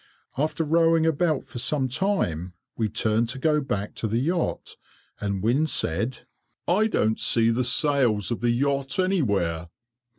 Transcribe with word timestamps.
After 0.35 0.63
rowing 0.63 1.05
about 1.05 1.45
for 1.45 1.59
some 1.59 1.87
time, 1.87 2.53
we 2.75 2.89
turned 2.89 3.29
to 3.29 3.37
go 3.37 3.61
back 3.61 3.93
to 3.97 4.07
the 4.07 4.17
yacht, 4.17 4.75
and 5.19 5.43
Wynne 5.43 5.67
said, 5.67 6.21
"I 6.67 6.87
don't 6.87 7.19
see 7.19 7.51
the 7.51 7.63
sails 7.63 8.31
of 8.31 8.39
the 8.39 8.49
yacht 8.49 8.97
anywhere. 8.97 9.69